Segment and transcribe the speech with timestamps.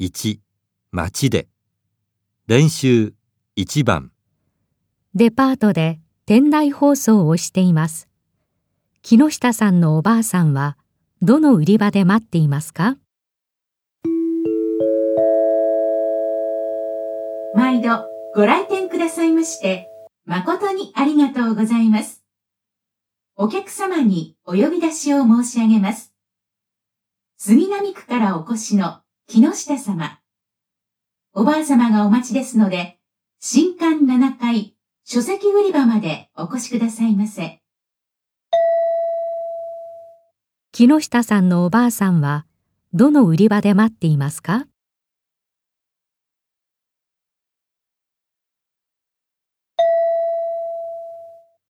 [0.00, 0.40] 1
[0.92, 1.46] 街で
[2.48, 3.14] 練習
[3.56, 4.10] 1番
[5.14, 8.08] デパートで店内放送をしています。
[9.02, 10.76] 木下さんのおばあさんは
[11.22, 12.96] どの売り場で待っていますか？
[17.54, 18.04] 毎度
[18.34, 19.88] ご来店くださいまして、
[20.26, 22.24] 誠にありがとうございます。
[23.36, 26.12] お客様にお呼び出しを申し上げます。
[27.36, 30.20] 杉並区からお越しの木下様。
[31.32, 32.98] おばあ様がお待ちですので、
[33.40, 37.60] 新刊7階書籍売り場までお越しくださいませ。
[40.72, 42.46] 木下さんのおばあさんは
[42.92, 44.66] どの売り場で待っていますか？